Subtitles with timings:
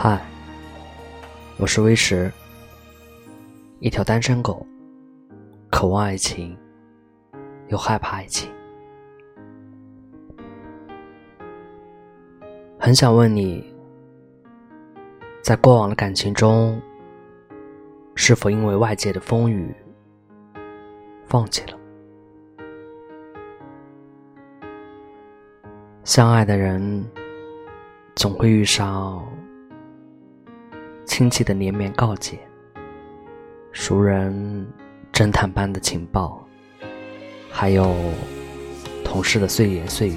[0.00, 0.24] 嗨，
[1.56, 2.30] 我是微石，
[3.80, 4.64] 一条单身狗，
[5.72, 6.56] 渴望爱情，
[7.66, 8.48] 又害怕爱情。
[12.78, 13.74] 很想问你，
[15.42, 16.80] 在过往的感情中，
[18.14, 19.74] 是否因为外界的风雨，
[21.26, 21.76] 放弃了？
[26.04, 27.04] 相爱的人，
[28.14, 29.26] 总会遇上
[31.18, 32.38] 亲戚的连绵告诫，
[33.72, 34.64] 熟人
[35.12, 36.46] 侦探般的情报，
[37.50, 37.92] 还有
[39.04, 40.16] 同事的碎言碎语，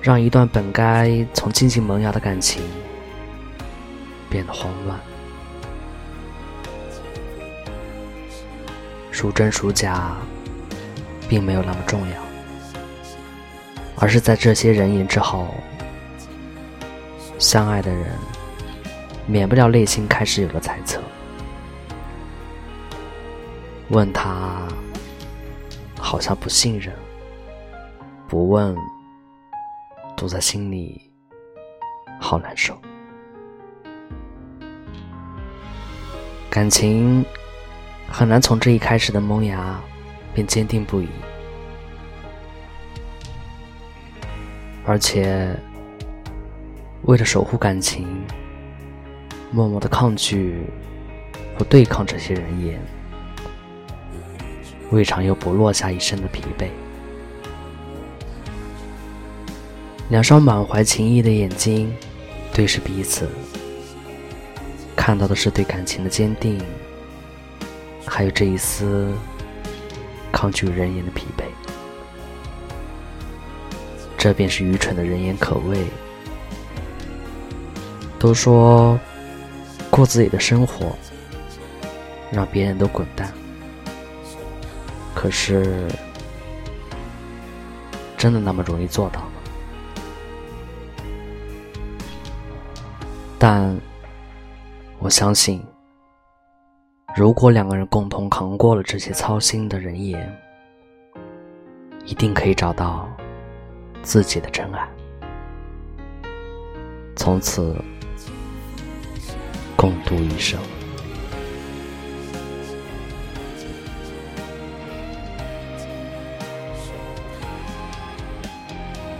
[0.00, 2.62] 让一段本该从静静萌芽的感情
[4.30, 4.98] 变得慌乱。
[9.12, 10.16] 孰真孰假，
[11.28, 12.16] 并没有那么重要。
[13.96, 15.48] 而是在这些人影之后，
[17.38, 18.06] 相爱的人
[19.30, 21.00] 免不了内心开始有了猜测。
[23.90, 24.66] 问他，
[25.96, 26.92] 好像不信任；
[28.26, 28.76] 不问，
[30.16, 31.00] 堵在心里，
[32.20, 32.76] 好难受。
[36.50, 37.24] 感情
[38.08, 39.80] 很难从这一开始的萌芽
[40.34, 41.08] 便坚定不移。
[44.84, 45.54] 而且，
[47.02, 48.08] 为了守护感情，
[49.50, 50.62] 默默的抗拒
[51.58, 52.80] 和对抗这些人言，
[54.90, 56.68] 未尝又不落下一身的疲惫。
[60.08, 61.92] 两双满怀情意的眼睛
[62.52, 63.28] 对视彼此，
[64.94, 66.60] 看到的是对感情的坚定，
[68.06, 69.12] 还有这一丝
[70.30, 71.42] 抗拒人言的疲惫。
[74.16, 75.84] 这便是愚蠢的人言可畏。
[78.18, 79.00] 都说
[79.90, 80.96] 过自己的生活，
[82.30, 83.30] 让别人都滚蛋。
[85.14, 85.88] 可是，
[88.16, 89.32] 真的那么容易做到吗？
[93.38, 93.76] 但
[94.98, 95.62] 我相信，
[97.14, 100.34] 如果两个人共同扛过了这些操心的人言，
[102.06, 103.08] 一定可以找到。
[104.02, 104.88] 自己的真爱，
[107.16, 107.76] 从此
[109.80, 110.60] 共度一生。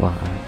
[0.00, 0.39] 晚安。